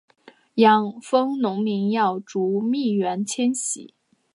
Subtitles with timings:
[0.55, 3.93] 养蜂农民要逐蜜源迁徙